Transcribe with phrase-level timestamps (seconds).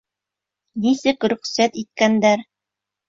[0.85, 2.47] Нисек рөхсәт иткәндәр?